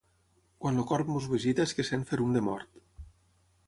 Quan 0.63 0.79
el 0.83 0.87
corb 0.93 1.13
ens 1.17 1.29
visita 1.35 1.69
és 1.71 1.77
que 1.81 1.87
sent 1.93 2.09
ferum 2.15 2.37
de 2.39 2.47
mort. 2.51 2.85